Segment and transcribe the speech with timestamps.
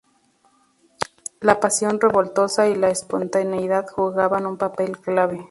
[1.41, 5.37] La pasión revoltosa y la espontaneidad jugaban un papel clave.